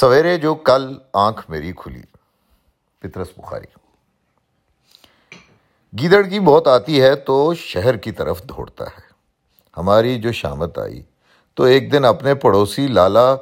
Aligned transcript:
سویرے 0.00 0.36
جو 0.38 0.54
کل 0.54 0.86
آنکھ 1.12 1.40
میری 1.50 1.72
کھلی 1.76 2.00
پترس 3.02 3.28
بخاری۔ 3.36 3.66
گیدڑ 5.92 6.22
کی 6.22 6.40
بہت 6.40 6.68
آتی 6.68 7.00
ہے 7.02 7.14
تو 7.14 7.54
شہر 7.54 7.96
کی 7.96 8.12
طرف 8.12 8.42
دوڑتا 8.42 8.84
ہے۔ 8.84 9.06
ہماری 9.76 10.20
جو 10.20 10.32
شامت 10.32 10.78
آئی، 10.78 11.02
تو 11.54 11.62
ایک 11.62 11.92
دن 11.92 12.04
اپنے 12.04 12.34
پڑوسی 12.34 12.86
لالا 12.86 13.34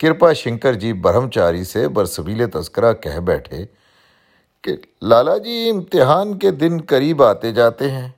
کرپا 0.00 0.32
شنکر 0.32 0.74
جی 0.74 0.92
برہمچاری 0.92 1.64
سے 1.64 1.88
برسبیل 1.88 2.50
تذکرہ 2.50 2.92
کہہ 2.92 3.18
بیٹھے 3.20 3.64
کہ 4.64 4.76
لالا 5.02 5.36
جی 5.38 5.70
امتحان 5.70 6.38
کے 6.38 6.50
دن 6.50 6.80
قریب 6.88 7.22
آتے 7.22 7.52
جاتے 7.52 7.90
ہیں، 7.90 8.08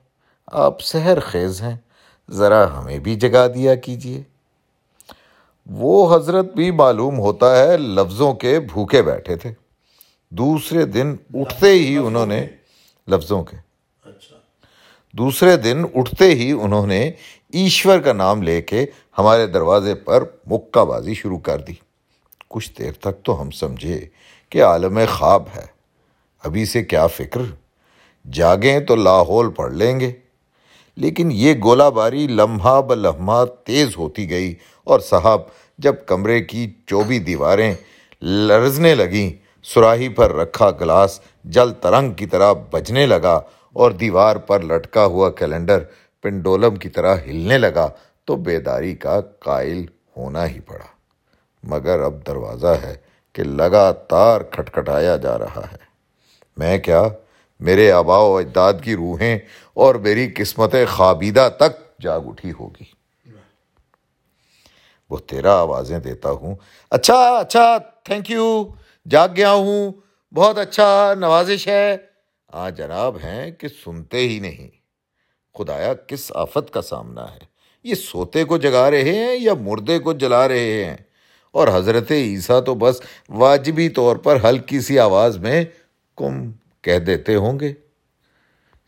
آپ 0.47 0.81
سحر 0.81 1.19
خیز 1.19 1.61
ہیں، 1.61 1.75
ذرا 2.29 2.79
ہمیں 2.79 2.99
بھی 2.99 3.15
جگا 3.15 3.47
دیا 3.47 3.75
کیجیے 3.75 4.23
وہ 5.69 6.15
حضرت 6.15 6.53
بھی 6.53 6.71
معلوم 6.71 7.19
ہوتا 7.19 7.63
ہے 7.63 7.77
لفظوں 7.77 8.33
کے 8.33 8.59
بھوکے 8.59 9.01
بیٹھے 9.01 9.35
تھے۔ 9.35 9.53
دوسرے 10.29 10.85
دن 10.85 11.15
اٹھتے 11.33 11.71
ہی 11.71 11.97
انہوں 11.97 12.25
نے 12.25 12.47
لفظوں 13.07 13.43
کے۔ 13.43 13.57
دوسرے 15.13 15.57
دن 15.57 15.83
اٹھتے 15.95 16.35
ہی 16.35 16.51
انہوں 16.51 16.87
نے 16.87 17.11
ایشور 17.53 17.99
کا 17.99 18.13
نام 18.13 18.41
لے 18.41 18.61
کے 18.61 18.85
ہمارے 19.17 19.47
دروازے 19.47 19.95
پر 19.95 20.23
مکہ 20.45 20.85
بازی 20.85 21.13
شروع 21.13 21.39
کر 21.39 21.57
دی۔ 21.59 21.73
کچھ 22.49 22.71
دیر 22.79 22.91
تک 22.91 23.23
تو 23.23 23.41
ہم 23.41 23.51
سمجھے 23.51 24.07
کہ 24.49 24.63
عالم 24.63 24.99
خواب 25.17 25.43
ہے۔ 25.55 25.65
ابھی 26.43 26.65
سے 26.65 26.83
کیا 26.83 27.07
فکر؟ 27.07 27.41
جاگیں 28.31 28.79
تو 28.79 28.95
لاہور 28.95 29.45
پڑھ 29.45 29.73
لیں 29.73 29.99
گے۔ 29.99 30.11
لیکن 30.97 31.29
یہ 31.31 31.53
گولہ 31.63 31.83
باری 31.83 32.27
لمحہ 32.27 32.81
ب 32.81 32.93
لمحہ 32.93 33.45
تیز 33.45 33.97
ہوتی 33.97 34.29
گئی 34.29 34.55
اور 34.83 34.99
صاحب 34.99 35.41
جب 35.77 35.95
کمرے 36.05 36.41
کی 36.41 36.73
چوبی 36.85 37.19
دیواریں 37.19 37.73
لرزنے 38.21 38.95
لگیں 38.95 39.29
سراہی 39.63 40.09
پر 40.09 40.33
رکھا 40.33 40.71
گلاس 40.71 41.19
جل 41.43 41.71
ترنگ 41.71 42.11
کی 42.11 42.25
طرح 42.25 42.53
بجنے 42.71 43.05
لگا 43.05 43.39
اور 43.73 43.91
دیوار 43.91 44.35
پر 44.35 44.63
لٹکا 44.63 45.05
ہوا 45.05 45.29
کیلنڈر 45.29 45.83
پنڈولم 46.23 46.75
کی 46.75 46.89
طرح 46.89 47.15
ہلنے 47.27 47.57
لگا 47.57 47.89
تو 48.25 48.35
بیداری 48.35 48.95
کا 48.95 49.21
قائل 49.39 49.85
ہونا 50.17 50.47
ہی 50.47 50.59
پڑا۔ 50.59 50.85
مگر 51.63 52.01
اب 52.01 52.27
دروازہ 52.27 52.75
ہے 52.83 52.95
کہ 53.33 53.43
لگاتار 53.43 54.41
کھٹکھٹایا 54.41 55.17
جا 55.17 55.37
رہا 55.37 55.61
ہے۔ 55.71 55.77
میں 56.57 56.77
کیا 56.77 57.03
میرے 57.59 57.91
آبا 57.91 58.17
و 58.17 58.37
اجداد 58.37 58.73
کی 58.83 58.95
روحیں 58.95 59.39
اور 59.73 59.95
میری 59.95 60.31
قسمت 60.35 60.75
خوابیدہ 60.89 61.49
تک 61.57 62.01
جاگ 62.01 62.21
اٹھی 62.25 62.51
ہوگی۔ 62.59 62.97
وہ 65.09 65.17
تیرا 65.17 65.53
آوازیں 65.55 65.99
دیتا 65.99 66.31
ہوں۔ 66.31 66.55
اچھا 66.91 67.37
اچھا 67.37 67.77
تھینک 67.77 68.31
یو 68.31 68.65
جاگ 69.09 69.29
گیا 69.35 69.51
ہوں۔ 69.51 69.91
بہت 70.33 70.57
اچھا 70.57 71.13
نوازش 71.19 71.67
ہے۔ 71.67 71.97
آ 72.47 72.69
جناب 72.69 73.17
ہیں 73.17 73.51
کہ 73.51 73.67
سنتے 73.67 74.17
ہی 74.17 74.39
نہیں۔ 74.39 74.69
خدایا، 75.57 75.93
کس 75.93 76.31
آفت 76.35 76.73
کا 76.73 76.81
سامنا 76.81 77.33
ہے؟ 77.33 77.39
یہ 77.83 77.95
سوتے 77.95 78.43
کو 78.43 78.57
جگا 78.57 78.91
رہے 78.91 79.03
ہیں 79.03 79.37
یا 79.39 79.53
مردے 79.53 79.99
کو 79.99 80.13
جلا 80.13 80.47
رہے 80.47 80.85
ہیں؟ 80.85 80.97
اور 81.51 81.67
حضرت 81.73 82.11
عیسیٰ 82.11 82.63
تو 82.63 82.75
بس 82.75 83.01
واجبی 83.29 83.89
طور 83.89 84.15
پر 84.15 84.37
ہلکی 84.43 84.79
سی 84.79 84.99
آواز 84.99 85.37
میں، 85.37 85.65
کم 86.15 86.51
کہہ 86.81 86.99
دیتے 86.99 87.35
ہوں 87.35 87.59
گے، 87.59 87.73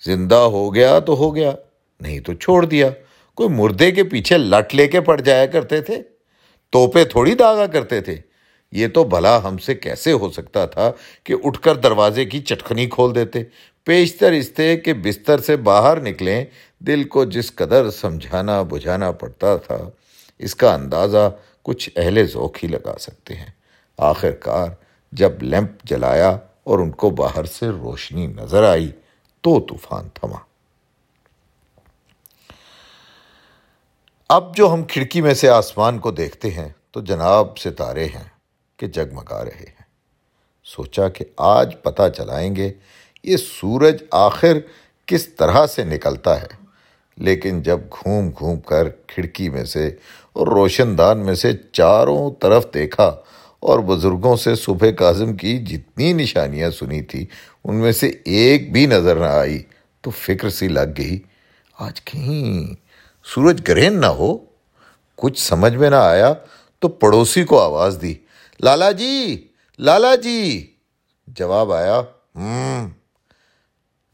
زندہ 0.05 0.35
ہو 0.35 0.75
گیا 0.75 0.99
تو 0.99 1.15
ہو 1.15 1.35
گیا، 1.35 1.51
نہیں 1.99 2.19
تو 2.19 2.33
چھوڑ 2.33 2.65
دیا۔ 2.65 2.89
کوئی 3.35 3.49
مردے 3.49 3.91
کے 3.91 4.03
پیچھے 4.03 4.37
لٹ 4.37 4.75
لے 4.75 4.87
کے 4.87 5.01
پڑ 5.01 5.21
جایا 5.21 5.45
کرتے 5.45 5.81
تھے، 5.81 6.01
توپے 6.69 7.03
تھوڑی 7.03 7.35
داغا 7.35 7.65
کرتے 7.65 8.01
تھے۔ 8.01 8.15
یہ 8.71 8.87
تو 8.87 9.03
بھلا 9.03 9.43
ہم 9.43 9.57
سے 9.57 9.75
کیسے 9.75 10.11
ہو 10.11 10.29
سکتا 10.31 10.65
تھا 10.65 10.91
کہ 11.23 11.35
اٹھ 11.43 11.59
کر 11.61 11.75
دروازے 11.75 12.25
کی 12.25 12.39
چٹکنی 12.39 12.85
کھول 12.85 13.15
دیتے۔ 13.15 13.43
پیشتر 13.83 14.31
استے 14.31 14.77
کہ 14.77 14.93
بستر 14.93 15.39
سے 15.39 15.55
باہر 15.57 16.01
نکلیں، 16.01 16.45
دل 16.79 17.03
کو 17.03 17.25
جس 17.25 17.55
قدر 17.55 17.89
سمجھانا 17.89 18.61
بجھانا 18.61 19.11
پڑتا 19.11 19.55
تھا، 19.57 19.77
اس 20.39 20.55
کا 20.55 20.73
اندازہ 20.73 21.29
کچھ 21.63 21.89
اہل 21.95 22.25
ذوق 22.25 22.63
ہی 22.63 22.67
لگا 22.67 22.95
سکتے 22.99 23.35
ہیں۔ 23.35 23.51
آخر 23.97 24.31
کار 24.31 24.67
جب 25.11 25.43
لیمپ 25.43 25.83
جلایا 25.83 26.37
اور 26.63 26.79
ان 26.79 26.91
کو 26.91 27.09
باہر 27.09 27.43
سے 27.43 27.69
روشنی 27.69 28.27
نظر 28.27 28.63
آئی۔ 28.63 28.91
تو 29.41 29.59
طوفان 29.59 30.09
تھما۔ 30.13 30.37
اب 34.29 34.55
جو 34.55 34.73
ہم 34.73 34.83
کھڑکی 34.83 35.21
میں 35.21 35.33
سے 35.33 35.49
آسمان 35.49 35.99
کو 35.99 36.11
دیکھتے 36.11 36.51
ہیں، 36.51 36.69
تو 36.91 37.01
جناب 37.01 37.57
ستارے 37.57 38.05
ہیں 38.05 38.29
کہ 38.77 38.87
جگمگا 38.87 39.45
رہے 39.45 39.65
ہیں۔ 39.67 39.83
سوچا 40.63 41.09
کہ 41.09 41.25
آج 41.37 41.75
پتہ 41.83 42.01
چلائیں 42.17 42.55
گے 42.55 42.73
یہ 43.23 43.37
سورج 43.37 44.03
آخر 44.11 44.57
کس 45.05 45.27
طرح 45.27 45.67
سے 45.67 45.83
نکلتا 45.83 46.41
ہے۔ 46.41 46.59
لیکن 47.17 47.61
جب 47.61 47.79
گھوم 47.79 48.29
گھوم 48.29 48.59
کر 48.59 48.89
کھڑکی 48.89 49.49
میں 49.49 49.65
سے 49.65 49.95
اور 50.33 50.47
روشن 50.47 50.97
دان 50.97 51.17
میں 51.17 51.35
سے 51.35 51.51
چاروں 51.71 52.31
طرف 52.41 52.67
دیکھا 52.73 53.15
اور 53.59 53.79
بزرگوں 53.79 54.35
سے 54.35 54.55
صبح 54.55 54.91
کاظم 54.91 55.35
کی 55.35 55.57
جتنی 55.57 56.13
نشانیاں 56.13 56.71
سنی 56.71 57.01
تھی، 57.01 57.25
ان 57.63 57.75
میں 57.75 57.91
سے 57.91 58.11
ایک 58.25 58.73
بھی 58.73 58.85
نظر 58.85 59.15
نہ 59.15 59.25
آئی۔ 59.25 59.63
تو 60.01 60.09
فکر 60.09 60.49
سی 60.49 60.67
لگ 60.67 60.89
گئی۔ 60.97 61.19
آج 61.79 62.01
کہیں 62.01 62.75
سورج 63.23 63.61
گرہن 63.67 64.01
نہ 64.01 64.05
ہو۔ 64.05 64.37
کچھ 65.15 65.39
سمجھ 65.39 65.75
میں 65.75 65.89
نہ 65.89 65.95
آیا 65.95 66.33
تو 66.79 66.87
پڑوسی 66.87 67.43
کو 67.43 67.61
آواز 67.61 67.97
دی۔ 68.01 68.13
لالا 68.59 68.91
جی 68.91 69.47
لالا 69.79 70.15
جی۔ 70.15 70.73
جواب 71.27 71.73
آیا 71.73 71.99
ہوں 72.35 72.89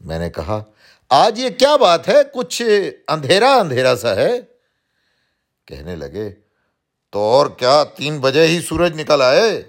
میں 0.00 0.18
نے 0.18 0.30
کہا، 0.30 0.64
آج 1.10 1.38
یہ 1.38 1.48
کیا 1.58 1.76
بات 1.76 2.08
ہے؟ 2.08 2.16
کچھ 2.34 2.62
اندھیرا 3.08 3.54
اندھیرا 3.54 3.96
سا 3.96 4.16
ہے۔ 4.16 4.40
کہنے 5.66 5.96
لگے 5.96 6.30
تو 7.10 7.18
اور 7.18 7.46
کیا 7.46 7.84
تین 7.96 8.18
بجے 8.18 8.46
ہی 8.46 8.60
سورج 8.60 9.00
نکل 9.00 9.22
آئے؟ 9.22 9.62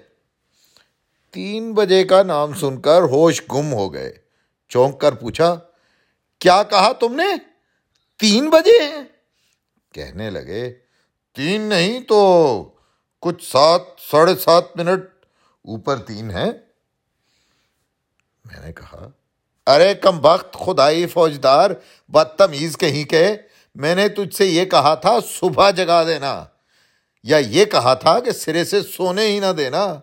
تین 1.30 1.72
بجے 1.74 2.04
کا 2.04 2.22
نام 2.22 2.54
سن 2.54 2.80
کر 2.80 3.02
ہوش 3.02 3.42
گم 3.52 3.72
ہو 3.72 3.92
گئے۔ 3.94 4.12
چونک 4.68 5.00
کر 5.00 5.14
پوچھا، 5.14 5.54
کیا 6.38 6.62
کہا 6.62 6.92
تم 6.92 7.14
نے؟ 7.14 7.28
تین 8.18 8.50
بجے 8.50 8.78
کہنے 9.94 10.30
لگے، 10.30 10.72
تین 11.36 11.60
نہیں 11.60 12.00
تو 12.00 12.20
کچھ 13.20 13.44
سات، 13.44 13.80
ساڑھے 14.10 14.36
سات 14.36 14.76
منٹ 14.76 15.04
اوپر 15.64 15.96
تین 15.98 16.30
ہے 16.30 16.50
میں 18.44 18.60
نے 18.66 18.72
کہا، 18.72 19.08
ارے 19.66 19.94
کم 19.94 20.24
وقت 20.24 20.56
خدائی 20.56 21.06
فوجدار، 21.06 21.70
بدتمیز 22.08 22.76
کہیں 22.76 23.04
کہ 23.04 23.26
میں 23.74 23.94
نے 23.94 24.08
تجھ 24.08 24.36
سے 24.36 24.46
یہ 24.46 24.64
کہا 24.64 24.94
تھا، 24.94 25.18
صبح 25.26 25.70
جگا 25.70 26.06
دینا۔ 26.06 26.44
یا 27.22 27.36
یہ 27.36 27.64
کہا 27.64 27.94
تھا 27.94 28.20
کہ 28.20 28.30
سرے 28.30 28.64
سے 28.64 28.82
سونے 28.82 29.26
ہی 29.26 29.40
نہ 29.40 29.52
دینا، 29.52 29.94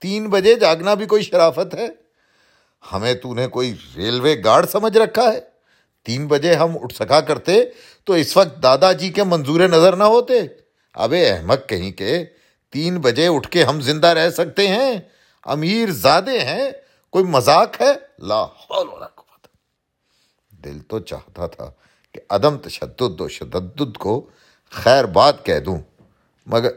تین 0.00 0.28
بجے 0.28 0.54
جاگنا 0.54 0.94
بھی 0.94 1.06
کوئی 1.06 1.22
شرافت 1.22 1.74
ہے؟ 1.74 1.88
ہمیں 2.92 3.14
تو 3.14 3.34
نے 3.34 3.46
کوئی 3.46 3.74
ریلوے 3.96 4.36
گارڈ 4.44 4.68
سمجھ 4.68 4.98
رکھا 4.98 5.32
ہے؟ 5.32 5.40
تین 6.04 6.26
بجے 6.26 6.54
ہم 6.54 6.76
اٹھ 6.82 6.94
سکا 6.94 7.20
کرتے 7.20 7.64
تو 8.04 8.12
اس 8.12 8.36
وقت 8.36 8.62
دادا 8.62 8.92
جی 8.92 9.08
کے 9.08 9.24
منظور 9.24 9.60
نظر 9.60 9.96
نہ 9.96 10.04
ہوتے۔ 10.04 10.34
ابے 10.94 11.30
احمد 11.30 11.68
کہیں 11.68 11.92
کہ 11.92 12.24
تین 12.70 12.98
بجے 12.98 13.26
اٹھ 13.26 13.50
کے 13.50 13.64
ہم 13.64 13.80
زندہ 13.80 14.06
رہ 14.06 14.30
سکتے 14.30 14.68
ہیں۔ 14.68 14.94
امیر 15.44 15.90
زادے 15.90 16.38
ہیں، 16.38 16.70
کوئی 17.10 17.24
مذاق 17.24 17.80
ہے؟ 17.80 17.92
لا 18.18 18.44
حول 18.44 18.88
ولا 18.88 19.06
قوت۔ 19.06 19.46
دل 20.50 20.78
تو 20.78 20.98
چاہتا 20.98 21.46
تھا 21.46 21.70
کہ 22.12 22.20
عدم 22.30 22.58
تشدد 22.58 23.20
و 23.20 23.28
شدد 23.28 23.96
کو 23.96 24.30
خیر 24.70 25.04
بات 25.04 25.44
کہہ 25.44 25.58
دوں۔ 25.58 25.78
مگر 26.46 26.70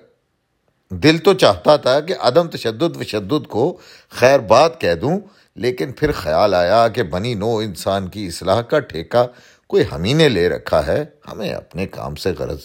دل 0.90 1.18
تو 1.18 1.34
چاہتا 1.34 1.76
تھا 1.76 2.00
کہ 2.00 2.16
عدم 2.20 2.48
تشدد 2.48 2.96
و 2.96 3.04
شدد 3.04 3.48
کو 3.48 3.78
خیر 4.10 4.40
بات 4.40 4.82
کہہ 4.82 4.94
دوں، 4.94 5.20
لیکن 5.56 5.92
پھر 5.92 6.12
خیال 6.12 6.54
آیا 6.54 6.88
کہ 6.88 7.04
بنی 7.04 7.34
نو 7.34 7.58
انسان 7.58 8.08
کی 8.08 8.28
اصلاح 8.28 8.62
کا 8.62 8.80
ٹھیکہ 8.80 9.24
کوئی 9.68 9.84
ہمیں 9.92 10.14
نے 10.14 10.30
لے 10.30 10.50
رکھا 10.50 10.88
ہے، 10.88 11.06
ہمیں 11.32 11.50
اپنے 11.50 11.88
کام 11.88 12.16
سے 12.16 12.32
غرض 12.40 12.60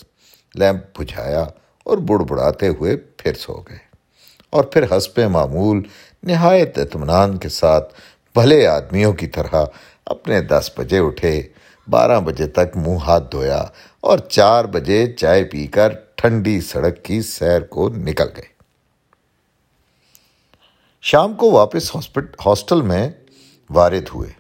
لیمپ 0.55 1.01
بجھایا 1.01 1.45
اور 1.85 1.99
بڑ 1.99 2.19
بڑاتے 2.19 2.69
ہوئے 2.69 2.97
پھر 2.97 3.35
سو 3.35 3.55
گئے۔ 3.55 3.79
اور 4.51 4.65
پھر 4.65 4.97
حسب 4.97 5.19
معمول 5.19 5.83
نہایت 6.23 6.79
اطمینان 6.79 7.39
کے 7.39 7.49
ساتھ 7.49 7.95
بھلے 8.35 8.67
آدمیوں 8.67 9.13
کی 9.13 9.27
طرح 9.27 9.65
اپنے 10.07 10.41
دس 10.41 10.71
بجے 10.77 10.99
اٹھے۔ 10.99 11.43
بارہ 11.91 12.21
بجے 12.21 12.47
تک 12.47 12.77
منہ 12.77 12.97
ہاتھ 12.97 13.33
دھویا 13.33 13.65
اور 14.01 14.19
چار 14.19 14.65
بجے 14.65 15.13
چائے 15.13 15.45
پی 15.45 15.67
کر 15.67 15.89
ٹھنڈی 16.15 16.61
سڑک 16.61 17.05
کی 17.05 17.23
سیر 17.23 17.61
کو 17.61 17.89
نکل 17.89 18.27
گئے۔ 18.37 18.55
شام 21.03 21.35
کو 21.35 21.51
واپس 21.51 21.97
ہاسٹل 22.47 22.83
میں 22.83 23.11
وارد 23.71 24.09
ہوئے۔ 24.15 24.31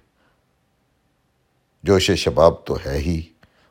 جوش 1.82 2.10
شباب 2.10 2.64
تو 2.64 2.76
ہے 2.86 2.98
ہی۔ 2.98 3.22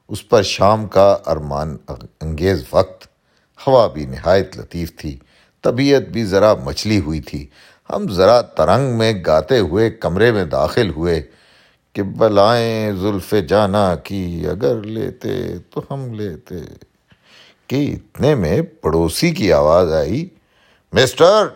اس 0.10 0.30
پر 0.30 0.44
شام 0.44 0.88
کا 0.88 1.18
ارمان 1.26 1.78
انگیز 2.22 2.64
وقت۔ 2.72 3.08
ہوا 3.68 3.88
بھی 3.88 4.06
نہایت 4.06 4.58
لطیف 4.58 4.96
تھی۔ 4.96 5.20
طبیعت 5.62 6.02
بھی 6.02 6.26
ذرا 6.26 6.54
مچلی 6.54 7.00
ہوئی 7.00 7.22
تھی۔ 7.22 7.48
ہم 7.90 8.08
ذرا 8.10 8.42
ترنگ 8.42 8.98
میں 8.98 9.14
گاتے 9.26 9.60
ہوئے 9.60 9.90
کمرے 9.90 10.32
میں 10.32 10.46
داخل 10.46 10.90
ہوئے۔ 10.90 11.24
کہ 11.94 12.04
بلائیں 12.04 12.92
زلف 12.92 13.34
جانا 13.50 13.96
کی، 13.96 14.48
اگر 14.48 14.82
لیتے 14.82 15.58
تو 15.70 15.82
ہم 15.92 16.14
لیتے۔ 16.14 16.56
کہ 17.68 17.96
اتنے 17.96 18.36
میں 18.36 18.62
پڑوسی 18.62 19.32
کی 19.32 19.54
آواز 19.54 19.94
آئی، 19.94 20.30
مسٹر، 20.94 21.48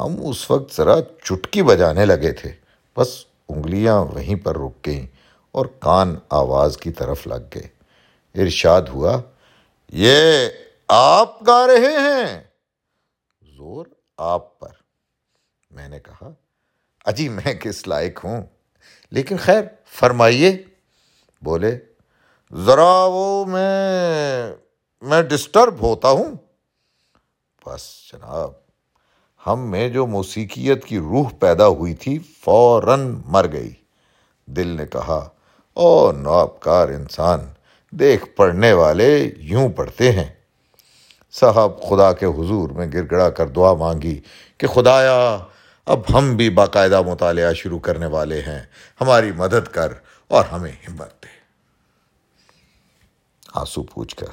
ہم 0.00 0.26
اس 0.28 0.50
وقت 0.50 0.76
ذرا 0.76 0.96
چٹکی 1.22 1.62
بجانے 1.62 2.06
لگے 2.06 2.32
تھے۔ 2.32 2.52
بس 2.96 3.24
انگلیاں 3.48 3.98
وہیں 3.98 4.44
پر 4.44 4.56
رک 4.56 4.86
گئیں 4.86 5.06
اور 5.52 5.66
کان 5.66 6.16
آواز 6.28 6.76
کی 6.76 6.92
طرف 6.92 7.26
لگ 7.26 7.48
گئے۔ 7.54 7.68
ارشاد 8.42 8.82
ہوا، 8.82 9.20
یہ 9.88 10.48
آپ 10.88 11.46
گا 11.46 11.66
رہے 11.66 11.96
ہیں؟ 11.96 12.44
زور 13.56 13.86
آپ 14.18 14.60
پر۔ 14.60 14.68
میں 15.70 15.88
نے 15.88 16.00
کہا، 16.00 16.30
اجی 17.04 17.28
میں 17.28 17.54
کس 17.54 17.88
لائق 17.88 18.24
ہوں؟ 18.24 18.42
لیکن 19.10 19.36
خیر، 19.36 19.62
فرمائیے۔ 19.86 20.62
بولے، 21.42 21.78
ذرا 22.64 23.04
وہ 23.06 23.44
میں 23.44 24.52
میں 25.00 25.22
ڈسٹرب 25.22 25.82
ہوتا 25.82 26.08
ہوں۔ 26.08 26.34
بس 27.66 28.10
جناب، 28.12 28.50
ہم 29.46 29.70
میں 29.70 29.88
جو 29.88 30.06
موسیقیت 30.06 30.84
کی 30.84 30.98
روح 30.98 31.28
پیدا 31.40 31.68
ہوئی 31.68 31.94
تھی، 31.94 32.18
فوراً 32.44 33.22
مر 33.26 33.46
گئی۔ 33.52 33.72
دل 34.46 34.66
نے 34.66 34.86
کہا، 34.86 35.28
او 35.74 36.12
نوابکار 36.12 36.88
انسان، 36.88 37.40
دیکھ 37.90 38.26
پڑھنے 38.36 38.72
والے 38.72 39.30
یوں 39.36 39.68
پڑھتے 39.68 40.12
ہیں۔ 40.12 40.34
صاحب، 41.32 41.82
خدا 41.82 42.12
کے 42.12 42.26
حضور 42.26 42.68
میں 42.68 42.86
گر 42.92 43.10
گڑا 43.10 43.30
کر 43.30 43.46
دعا 43.46 43.72
مانگی 43.72 44.20
کہ 44.58 44.66
خدایا 44.66 45.38
اب 45.86 46.00
ہم 46.14 46.36
بھی 46.36 46.50
باقاعدہ 46.50 47.02
مطالعہ 47.02 47.52
شروع 47.52 47.78
کرنے 47.78 48.06
والے 48.06 48.40
ہیں۔ 48.40 48.62
ہماری 49.00 49.32
مدد 49.32 49.68
کر 49.68 49.92
اور 50.28 50.44
ہمیں 50.44 50.72
ہمت 50.72 51.22
دے۔ 51.22 51.26
آنسو 53.54 53.82
پوچھ 53.82 54.16
کر 54.16 54.26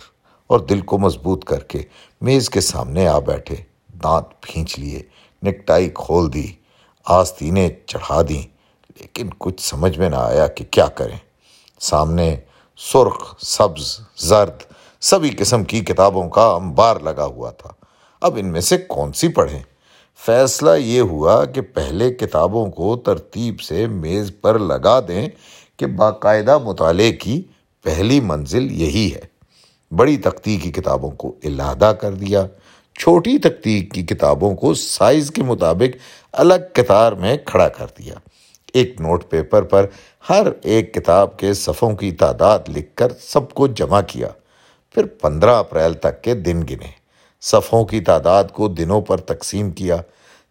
اور 0.47 0.59
دل 0.59 0.81
کو 0.81 0.97
مضبوط 0.97 1.45
کر 1.45 1.63
کے 1.63 1.83
میز 2.21 2.50
کے 2.50 2.61
سامنے 2.61 3.07
آ 3.07 3.19
بیٹھے، 3.19 3.55
دانت 4.03 4.41
پھینچ 4.41 4.79
لیے 4.79 5.03
نکٹائی 5.44 5.89
کھول 5.95 6.33
دی، 6.33 6.47
آستینیں 7.05 7.69
چڑھا 7.85 8.21
دیں۔ 8.29 8.47
لیکن 8.99 9.29
کچھ 9.38 9.61
سمجھ 9.61 9.99
میں 9.99 10.09
نہ 10.09 10.15
آیا 10.15 10.47
کہ 10.47 10.65
کیا 10.65 10.88
کریں۔ 10.88 11.17
سامنے 11.79 12.39
سرخ، 12.77 13.39
سبز، 13.39 13.99
زرد، 14.17 14.63
سبھی 15.01 15.29
قسم 15.29 15.63
کی 15.63 15.79
کتابوں 15.79 16.29
کا 16.29 16.45
انبار 16.45 16.95
لگا 16.95 17.25
ہوا 17.25 17.51
تھا۔ 17.51 17.69
اب 18.21 18.38
ان 18.38 18.51
میں 18.51 18.61
سے 18.61 18.77
کون 18.77 19.13
سی 19.13 19.27
پڑھیں؟ 19.27 19.63
فیصلہ 20.25 20.69
یہ 20.77 21.01
ہوا 21.01 21.45
کہ 21.45 21.61
پہلے 21.61 22.13
کتابوں 22.13 22.71
کو 22.71 22.95
ترتیب 22.95 23.61
سے 23.61 23.87
میز 23.87 24.31
پر 24.41 24.59
لگا 24.59 24.99
دیں 24.99 25.29
کہ 25.77 25.85
باقاعدہ 25.85 26.57
مطالعے 26.57 27.11
کی 27.11 27.41
پہلی 27.83 28.19
منزل 28.19 28.71
یہی 28.71 29.11
ہے۔ 29.15 29.21
بڑی 29.95 30.17
تختی 30.17 30.57
کی 30.57 30.71
کتابوں 30.71 31.11
کو 31.11 31.35
علادہ 31.43 31.93
کر 32.01 32.13
دیا۔ 32.13 32.47
چھوٹی 32.99 33.37
تختی 33.37 33.81
کی 33.81 34.03
کتابوں 34.03 34.55
کو 34.55 34.73
سائز 34.73 35.31
کے 35.31 35.43
مطابق 35.43 35.97
الگ 36.31 36.73
کتار 36.73 37.11
میں 37.11 37.37
کھڑا 37.45 37.67
کر 37.67 37.85
دیا۔ 37.99 38.13
ایک 38.73 39.01
نوٹ 39.01 39.29
پیپر 39.29 39.61
پر 39.61 39.85
ہر 40.29 40.47
ایک 40.63 40.93
کتاب 40.93 41.37
کے 41.37 41.53
صفوں 41.53 41.95
کی 41.95 42.11
تعداد 42.11 42.59
لکھ 42.69 42.95
کر 42.95 43.07
سب 43.21 43.53
کو 43.53 43.67
جمع 43.67 44.01
کیا۔ 44.07 44.27
پھر 44.91 45.05
پندرہ 45.05 45.55
اپریل 45.55 45.93
تک 45.93 46.21
کے 46.21 46.33
دن 46.33 46.61
گنے۔ 46.61 47.02
صفوں 47.44 47.86
کی 47.86 48.01
تعداد 48.01 48.44
کو 48.54 48.68
دنوں 48.68 49.01
پر 49.01 49.18
تقسیم 49.18 49.72
کیا، 49.72 49.98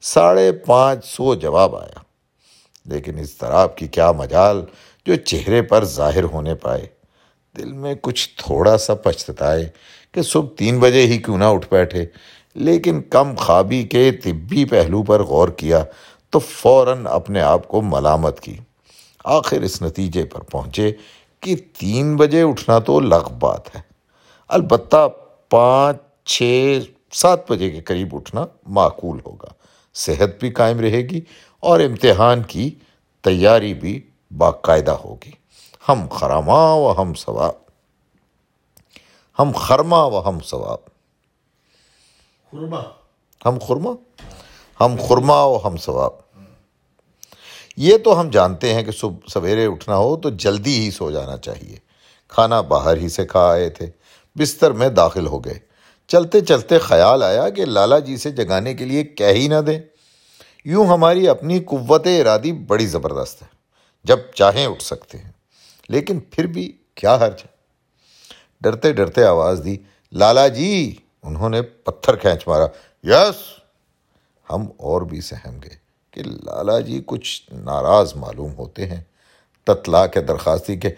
ساڑھے 0.03 0.53
پانچ 0.53 1.05
سو 1.05 1.35
جواب 1.35 1.77
آیا۔ 1.77 1.99
لیکن 2.87 3.19
اس 3.19 3.35
طرح 3.35 3.67
کی 3.67 3.89
کیا 3.89 4.13
مجال 4.13 4.65
جو 5.07 5.17
چہرے 5.17 5.63
پر 5.63 5.85
ظاہر 5.85 6.25
ہونے 6.25 6.55
پائے؟ 6.55 6.87
دل 7.57 7.73
میں 7.73 7.95
کچھ 8.03 8.29
تھوڑا 8.37 8.79
سا 8.79 8.95
پچھتائے 8.95 9.69
کہ 10.13 10.23
صبح 10.23 10.49
تین 10.59 10.81
بجے 10.81 11.07
ہی 11.07 11.19
کیوں 11.19 11.39
نہ 11.39 11.45
اٹھ 11.45 11.67
بیٹھے، 11.71 12.07
لیکن 12.55 13.03
کم 13.03 13.35
خوابی 13.35 13.83
کے 13.83 14.13
طبی 14.13 14.65
پہلو 14.65 15.03
پر 15.03 15.23
غور 15.23 15.49
کیا 15.49 15.85
تو 16.31 16.39
فوراً 16.39 17.07
اپنے 17.07 17.41
آپ 17.41 17.69
کو 17.69 17.83
ملامت 17.83 18.41
کی۔ 18.41 18.57
آخر 19.25 19.63
اس 19.63 19.83
نتیجے 19.83 20.25
پر 20.25 20.41
پہنچے 20.41 20.93
کہ 21.41 21.57
تین 21.79 22.17
بجے 22.17 22.43
اٹھنا 22.43 22.79
تو 22.79 23.01
لغ 23.01 23.29
بات 23.29 23.77
ہے۔ 23.77 23.81
البتہ 24.49 25.09
پانچ 25.51 25.97
چھ 26.25 26.79
سات 27.13 27.51
بجے 27.51 27.71
کے 27.71 27.81
قریب 27.81 28.17
اٹھنا 28.17 28.47
معقول 28.67 29.19
ہوگا۔ 29.27 29.49
صحت 29.95 30.41
بھی 30.41 30.51
قائم 30.51 30.81
رہے 30.81 31.03
گی 31.03 31.21
اور 31.61 31.81
امتحان 31.81 32.43
کی 32.43 32.75
تیاری 33.23 33.75
بھی 33.75 34.11
باقاعدہ 34.37 34.91
ہوگی۔ 34.91 35.31
ہم 35.89 36.07
خرما 36.11 36.75
و 36.75 37.03
ہم 37.03 37.15
ثواب۔ 37.15 37.53
ہم 39.39 39.53
خرما 39.55 40.05
و 40.05 40.29
ہم 40.29 40.39
ثواب۔ 40.41 40.79
ہم 43.47 43.59
خرما؟ 43.69 43.91
ہم 44.81 44.97
خرما 45.09 45.45
و 45.45 45.67
ہم 45.67 45.77
ثواب۔ 45.77 46.11
یہ 47.77 47.97
تو 47.99 48.21
ہم 48.21 48.31
جانتے 48.31 48.75
ہیں 48.75 48.83
کہ 48.83 48.91
صبح 48.91 49.29
سویرے 49.29 49.67
اٹھنا 49.67 49.97
ہو 49.97 50.17
تو 50.17 50.31
جلدی 50.31 50.79
ہی 50.79 50.91
سو 50.91 51.11
جانا 51.11 51.37
چاہیے۔ 51.37 51.77
کھانا 52.29 52.61
باہر 52.61 52.97
ہی 52.97 53.09
سے 53.09 53.27
کھا 53.27 53.51
آئے 53.51 53.71
تھے 53.71 53.91
بستر 54.37 54.71
میں 54.71 54.89
داخل 54.89 55.27
ہو 55.27 55.45
گئے۔ 55.45 55.72
چلتے 56.13 56.41
چلتے 56.41 56.79
خیال 56.79 57.23
آیا 57.23 57.49
کہ 57.49 57.65
لالا 57.65 57.99
جی 57.99 58.17
سے 58.17 58.31
جگانے 58.31 58.75
کے 58.75 58.85
لیے 58.85 59.05
کہہ 59.05 59.33
ہی 59.33 59.49
نہ 59.49 59.61
دیں۔ 59.67 59.81
یوں 60.65 60.87
ہماری 60.87 61.29
اپنی 61.29 61.61
قوت 61.61 62.07
ارادی 62.07 62.53
بڑی 62.53 62.87
زبردست 62.87 63.43
ہے، 63.43 63.47
جب 64.05 64.19
چاہیں 64.35 64.67
اٹھ 64.67 64.83
سکتے 64.83 65.19
ہیں۔ 65.19 65.31
لیکن 65.89 66.21
پھر 66.21 66.47
بھی 66.47 66.73
کیا 66.95 67.15
حرج 67.15 67.41
ہے؟ 67.41 67.47
ڈرتے 68.61 68.93
ڈرتے 68.93 69.25
آواز 69.25 69.61
دی، 69.65 69.77
لالا 70.13 70.49
جی 70.49 70.97
انہوں 71.23 71.49
نے 71.49 71.63
پتھر 71.63 72.17
کھینچ 72.17 72.49
مارا۔ 72.49 72.67
یس۔ 73.03 73.37
ہم 74.51 74.67
اور 74.77 75.03
بھی 75.03 75.21
سہم 75.21 75.59
گئے 75.63 75.77
کہ 76.11 76.23
لالا 76.23 76.81
جی 76.81 77.03
کچھ 77.07 77.43
ناراض 77.53 78.15
معلوم 78.15 78.55
ہوتے 78.55 78.87
ہیں۔ 78.87 79.01
تتلا 79.65 80.07
کے 80.07 80.21
درخواستی 80.21 80.77
کے، 80.77 80.91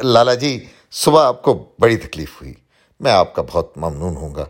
لالا 0.00 0.34
جی 0.34 0.64
صبح 0.90 1.24
آپ 1.24 1.42
کو 1.42 1.68
بڑی 1.78 1.96
تکلیف 1.96 2.42
ہوئی۔ 2.42 2.54
میں 3.00 3.12
آپ 3.12 3.34
کا 3.34 3.42
بہت 3.42 3.72
ممنون 3.76 4.16
ہوں 4.16 4.34
گا۔ 4.34 4.46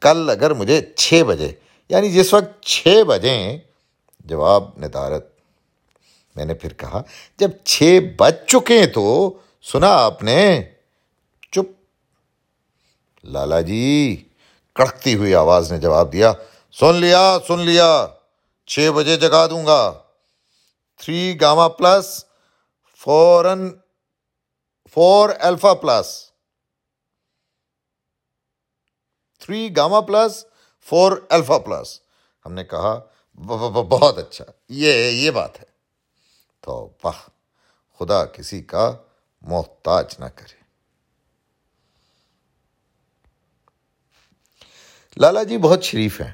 کل 0.00 0.30
اگر 0.30 0.50
مجھے 0.50 0.80
چھ 0.96 1.22
بجے 1.28 1.52
یعنی 1.88 2.12
جس 2.12 2.34
وقت 2.34 2.62
چھ 2.62 3.02
بجیں، 3.08 3.58
جواب 4.20 4.70
ندارت۔ 4.78 5.26
میں 6.36 6.44
نے 6.44 6.54
پھر 6.54 6.72
کہا، 6.72 7.02
جب 7.36 7.50
چھ 7.64 7.98
بج 8.18 8.34
چکے 8.46 8.86
تو 8.86 9.38
سنا 9.62 9.88
آپ 9.88 10.22
نے۔ 10.22 10.62
چپ۔ 11.52 11.72
لالا 13.24 13.60
جی 13.60 14.24
کڑکتی 14.74 15.14
ہوئی 15.14 15.34
آواز 15.34 15.72
نے 15.72 15.78
جواب 15.78 16.12
دیا۔ 16.12 16.32
سن 16.72 16.94
لیا 16.94 17.38
سن 17.48 17.58
لیا۔ 17.58 18.06
چھ 18.66 18.90
بجے 18.94 19.16
جگا 19.16 19.46
دوں 19.46 19.66
گا۔ 19.66 19.92
تھری 20.98 21.40
گاما 21.40 21.68
پلس 21.68 22.24
فورن 22.98 23.70
four 24.94 25.28
alpha 25.40 25.74
plus. 25.74 26.25
Three 29.38 29.76
gamma 29.76 30.00
plus, 30.00 30.44
four 30.90 31.12
alpha 31.28 31.58
plus. 31.58 32.00
ہم 32.46 32.52
نے 32.52 32.64
کہا 32.64 33.00
بہت 33.44 34.18
اچھا۔ 34.18 34.44
یہ 34.68 34.92
یہ 35.10 35.30
بات 35.30 35.60
ہے۔ 35.60 35.64
تو 36.60 36.90
واہ، 37.04 37.28
خدا 37.98 38.24
کسی 38.24 38.62
کا 38.62 38.92
محتاج 39.42 40.14
نہ 40.18 40.24
کرے۔ 40.24 40.66
لالا 45.16 45.42
جی 45.42 45.58
بہت 45.58 45.84
شریف 45.84 46.20
ہیں۔ 46.20 46.30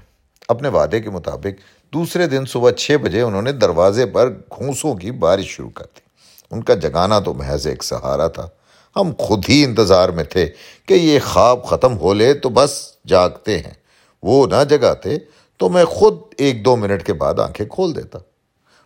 اپنے 0.49 0.69
وعدے 0.69 1.01
کے 1.01 1.11
مطابق 1.11 1.61
دوسرے 1.93 2.27
دن 2.27 2.47
صبح 2.47 2.71
چھ 2.71 2.97
بجے 3.03 3.21
انہوں 3.21 3.43
نے 3.43 3.53
دروازے 3.53 4.07
پر 4.07 4.31
گھونسوں 4.31 4.95
کی 4.95 5.11
بارش 5.11 5.45
شروع 5.45 5.71
کر 5.71 5.85
دی۔ 5.85 6.01
ان 6.51 6.63
کا 6.63 6.75
جگانا 6.75 7.21
تو 7.21 7.35
محض 7.35 7.67
ایک 7.67 7.85
سہارا 7.85 8.29
تھا۔ 8.29 8.49
ہم 8.97 9.13
خود 9.19 9.45
ہی 9.49 9.65
انتظار 9.65 10.09
میں 10.09 10.25
تھے 10.25 10.51
کہ 10.87 10.95
یہ 10.95 11.21
خواب 11.21 11.69
ختم 11.69 11.99
ہو 11.99 12.15
لے 12.15 12.35
تو 12.35 12.49
بس 12.49 12.92
جاگتے 13.07 13.59
ہیں۔ 13.59 13.75
وہ 14.23 14.47
نہ 14.47 14.65
جگاتے 14.69 15.17
تو 15.57 15.69
میں 15.69 15.85
خود 15.85 16.19
ایک 16.39 16.65
دو 16.65 16.77
منٹ 16.77 17.07
کے 17.07 17.13
بعد 17.13 17.39
آنکھیں 17.39 17.67
کھول 17.67 17.97
دیتا۔ 17.97 18.19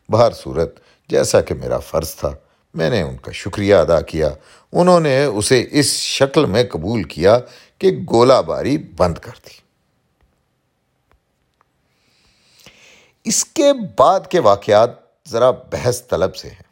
بہر 0.08 0.32
صورت 0.32 0.80
جیسا 1.08 1.40
کہ 1.40 1.54
میرا 1.54 1.78
فرض 1.78 2.14
تھا، 2.14 2.32
میں 2.74 2.90
نے 2.90 3.02
ان 3.02 3.16
کا 3.16 3.32
شکریہ 3.32 3.74
ادا 3.74 4.00
کیا۔ 4.00 4.30
انہوں 4.72 5.00
نے 5.00 5.24
اسے 5.24 5.66
اس 5.70 5.86
شکل 5.86 6.44
میں 6.44 6.64
قبول 6.72 7.02
کیا 7.02 7.38
کہ 7.78 7.90
گولہ 8.10 8.42
باری 8.46 8.78
بند 8.78 9.18
کر 9.18 9.32
دی۔ 9.46 9.66
اس 13.24 13.44
کے 13.44 13.72
بعد 13.98 14.20
کے 14.30 14.40
واقعات 14.40 14.90
ذرا 15.28 15.50
بحث 15.50 16.02
طلب 16.06 16.36
سے 16.36 16.48
ہیں 16.48 16.66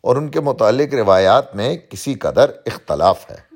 اور 0.00 0.16
ان 0.16 0.28
کے 0.28 0.40
متعلق 0.40 0.94
روایات 0.94 1.56
میں 1.56 1.76
کسی 1.76 2.14
قدر 2.14 2.50
اختلاف 2.66 3.30
ہے۔ 3.30 3.51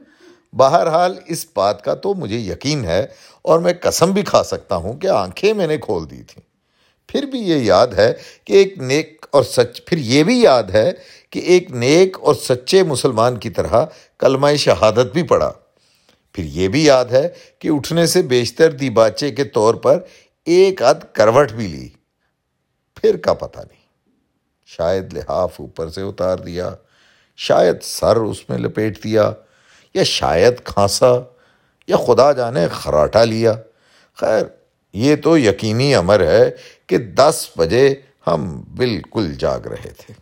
بہرحال 0.56 1.18
اس 1.26 1.46
بات 1.56 1.84
کا 1.84 1.94
تو 1.94 2.14
مجھے 2.14 2.36
یقین 2.36 2.84
ہے 2.84 3.06
اور 3.42 3.58
میں 3.58 3.72
قسم 3.80 4.10
بھی 4.10 4.22
کھا 4.22 4.42
سکتا 4.42 4.76
ہوں 4.76 4.92
کہ 4.92 5.06
آنکھیں 5.06 5.52
میں 5.52 5.66
نے 5.66 5.78
کھول 5.78 6.10
دی 6.10 6.22
تھیں۔ 6.22 6.56
پھر 7.08 7.22
بھی 7.22 7.38
یہ 7.38 7.56
یاد 7.56 7.86
ہے 7.86 8.12
کہ 8.44 8.52
ایک 8.52 8.78
نیک 8.78 9.26
اور 9.30 9.42
سچ، 9.42 9.84
پھر 9.86 9.98
یہ 9.98 10.22
بھی 10.22 10.42
یاد 10.42 10.62
ہے 10.62 10.92
کہ 11.30 11.38
ایک 11.38 11.70
نیک 11.70 12.16
اور 12.20 12.34
سچے 12.34 12.82
مسلمان 12.82 13.36
کی 13.36 13.50
طرح 13.50 13.84
کلمہ 14.18 14.46
شہادت 14.58 15.12
بھی 15.12 15.22
پڑھا۔ 15.22 15.52
پھر 16.32 16.44
یہ 16.44 16.68
بھی 16.68 16.84
یاد 16.84 17.04
ہے 17.04 17.28
کہ 17.58 17.68
اٹھنے 17.68 18.06
سے 18.06 18.22
بیشتر 18.22 18.70
دی 18.70 18.90
باچے 18.90 19.30
کے 19.30 19.44
طور 19.44 19.74
پر 19.74 19.98
ایک 20.44 20.82
آدھ 20.82 21.04
کروٹ 21.12 21.52
بھی 21.52 21.66
لی۔ 21.66 21.88
پھر 22.94 23.16
کا 23.16 23.34
پتہ 23.34 23.58
نہیں۔ 23.58 23.86
شاید 24.66 25.12
لحاف 25.12 25.60
اوپر 25.60 25.88
سے 25.88 26.02
اتار 26.02 26.38
دیا، 26.38 26.74
شاید 27.36 27.76
سر 27.82 28.16
اس 28.16 28.48
میں 28.48 28.58
لپیٹ 28.58 29.04
دیا۔ 29.04 29.32
یا 29.96 30.02
شاید 30.02 30.60
کھانسا، 30.64 31.12
یا 31.86 31.96
خدا 31.96 32.32
جانے 32.32 32.68
خراٹا 32.68 33.24
لیا۔ 33.24 33.54
خیر، 34.14 34.46
یہ 34.92 35.16
تو 35.16 35.38
یقینی 35.38 35.94
امر 35.94 36.20
ہے 36.20 36.50
کہ 36.86 36.98
دس 36.98 37.50
بجے 37.58 37.94
ہم 38.26 38.60
بالکل 38.76 39.34
جاگ 39.34 39.60
رہے 39.60 39.90
تھے۔ 39.90 40.14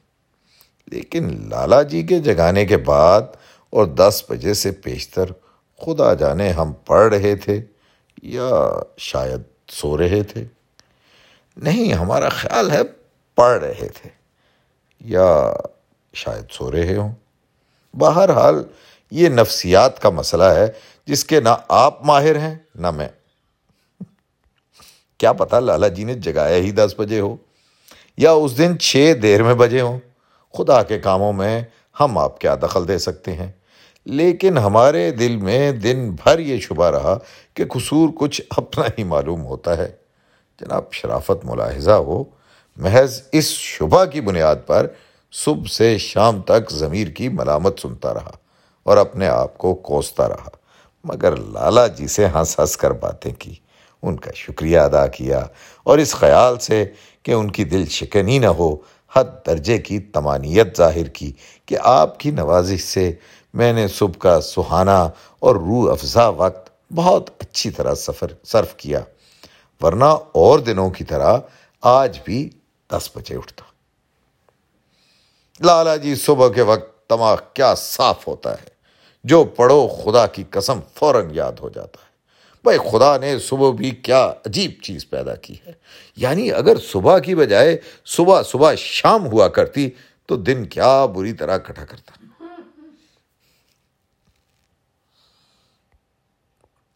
لیکن 0.87 1.49
لالا 1.49 1.83
جی 1.83 2.03
کے 2.03 2.19
جگانے 2.19 2.67
کے 2.67 2.77
بعد 2.77 3.23
اور 3.71 3.87
دس 3.87 4.25
بجے 4.29 4.55
سے 4.55 4.71
پیشتر 4.71 5.25
خدا 5.81 6.15
جانے 6.15 6.51
ہم 6.51 6.73
پڑھ 6.73 7.15
رہے 7.15 7.37
تھے 7.37 7.61
یا 8.23 8.51
شاید 8.99 9.41
سو 9.69 9.99
رہے 9.99 10.23
تھے۔ 10.23 10.45
نہیں، 11.57 11.93
ہمارا 11.93 12.29
خیال 12.29 12.71
ہے 12.71 12.83
پڑھ 13.35 13.65
رہے 13.65 13.89
تھے 13.89 14.11
یا 15.01 15.53
شاید 16.15 16.45
سو 16.51 16.73
رہے 16.73 16.97
ہوں۔ 16.97 17.13
بہرحال 17.95 18.65
یہ 19.11 19.29
نفسیات 19.29 20.03
کا 20.03 20.11
مسئلہ 20.11 20.45
ہے 20.45 20.67
جس 21.07 21.25
کے 21.25 21.41
نہ 21.41 21.49
آپ 21.69 22.05
ماہر 22.05 22.39
ہیں 22.39 22.55
نہ 22.75 22.91
میں۔ 22.91 23.09
کیا 25.19 25.33
پتا 25.33 25.61
لالا 25.61 25.89
جی 25.89 26.05
نے 26.05 26.15
جگایا 26.15 26.57
ہی 26.57 26.71
دس 26.71 26.95
بجے 26.99 27.21
ہو 27.21 27.37
یا 28.17 28.31
اس 28.31 28.59
دن 28.59 28.79
چھ 28.79 29.13
دیر 29.23 29.43
میں 29.43 29.55
بجے 29.55 29.81
ہوں۔ 29.81 29.99
خدا 30.59 30.83
کے 30.83 30.99
کاموں 30.99 31.33
میں 31.33 31.63
ہم 32.01 32.19
آپ 32.19 32.41
کیا 32.41 32.55
دخل 32.63 32.89
دے 32.89 32.99
سکتے 32.99 33.33
ہیں۔ 33.33 33.53
لیکن 34.05 34.59
ہمارے 34.59 35.11
دل 35.11 35.37
میں 35.37 35.73
دن 35.73 36.11
بھر 36.11 36.39
یہ 36.39 36.61
شبہ 36.61 36.91
رہا 36.91 37.19
کہ 37.55 37.65
قصور 37.65 38.09
کچھ 38.17 38.43
اپنا 38.51 38.85
ہی 38.99 39.05
معلوم 39.05 39.45
ہوتا 39.45 39.79
ہے۔ 39.79 39.93
جناب، 40.61 40.93
شرافت 40.93 41.45
ملاحظہ 41.45 41.91
ہو۔ 41.91 42.25
محض 42.77 43.23
اس 43.33 43.45
شبہ 43.45 44.05
کی 44.05 44.21
بنیاد 44.21 44.57
پر 44.67 44.87
صبح 45.33 45.67
سے 45.67 45.99
شام 45.99 46.43
تک 46.43 46.71
ضمیر 46.71 47.09
کی 47.09 47.29
ملامت 47.29 47.81
سنتا 47.81 48.15
رہا۔ 48.15 48.31
اور 48.85 48.97
اپنے 48.97 49.29
آپ 49.29 49.59
کو 49.59 49.75
کوستا 49.75 50.29
رہا۔ 50.29 50.49
مگر 51.05 51.37
لالا 51.37 51.87
جی 51.87 52.07
سے 52.07 52.27
ہنس 52.27 52.59
ہنس 52.59 52.77
کر 52.77 52.91
باتیں 52.91 53.33
کی۔ 53.39 53.55
ان 54.03 54.17
کا 54.17 54.31
شکریہ 54.35 54.79
ادا 54.79 55.07
کیا 55.07 55.47
اور 55.85 55.99
اس 55.99 56.15
خیال 56.15 56.59
سے 56.59 56.85
کہ 57.23 57.33
ان 57.33 57.51
کی 57.51 57.65
دل 57.65 57.87
شکنی 57.87 58.39
نہ 58.39 58.47
ہو، 58.47 58.77
حد 59.13 59.25
درجے 59.47 59.79
کی 59.79 59.99
تمانیت 59.99 60.77
ظاہر 60.77 61.09
کی 61.09 61.33
کہ 61.67 61.77
آپ 61.81 62.19
کی 62.19 62.31
نوازش 62.31 62.81
سے 62.83 63.13
میں 63.55 63.73
نے 63.73 63.89
صبح 63.89 64.19
کا 64.19 64.41
سہانا 64.41 65.09
اور 65.39 65.57
روح 65.57 65.93
افزا 65.93 66.29
وقت 66.29 66.71
بہت 66.95 67.31
اچھی 67.39 67.71
طرح 67.71 67.95
سفر، 67.95 68.27
صرف 68.45 68.75
کیا۔ 68.75 69.01
ورنہ 69.83 70.05
اور 70.33 70.59
دنوں 70.59 70.91
کی 70.91 71.05
طرح 71.05 71.39
آج 71.83 72.19
بھی 72.25 72.51
دس 72.93 73.11
بجے 73.15 73.37
اٹھتا۔ 73.37 73.65
لالا 75.61 75.97
جی 75.97 76.15
صبح 76.15 76.49
کے 76.49 76.63
وقت 76.63 77.11
دماغ 77.11 77.37
کیا 77.55 77.75
صاف 77.75 78.29
ہوتا 78.29 78.53
ہے۔ 78.53 78.74
جو 79.25 79.45
پڑھو 79.45 79.89
خدا 79.89 80.27
کی 80.27 80.45
قسم 80.51 80.81
فوراً 80.95 81.29
یاد 81.33 81.53
ہو 81.61 81.69
جاتا 81.69 81.99
ہے۔ 82.03 82.15
بھائی 82.65 82.79
خدا 82.93 83.17
نے 83.17 83.39
صبح 83.39 83.73
بھی 83.73 83.91
کیا 83.91 84.33
عجیب 84.47 84.71
چیز 84.83 85.11
پیدا 85.11 85.35
کی 85.35 85.55
ہے۔ 85.67 85.73
یعنی 86.17 86.53
اگر 86.53 86.77
صبح 86.79 87.19
کی 87.19 87.35
بجائے 87.35 87.79
صبح 88.05 88.43
صبح 88.43 88.75
شام 88.75 89.27
ہوا 89.27 89.49
کرتی 89.49 89.91
تو 90.27 90.37
دن 90.37 90.65
کیا 90.65 91.07
بری 91.07 91.33
طرح 91.33 91.59
کٹا 91.59 91.85
کرتا۔ 91.85 92.25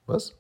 بس۔ 0.08 0.37